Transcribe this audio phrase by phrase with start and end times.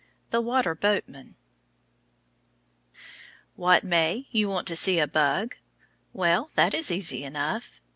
[0.31, 1.35] THE WATER BOATMAN
[3.55, 5.57] What, May; you want to see a bug?
[6.11, 7.79] Well, that is easy enough.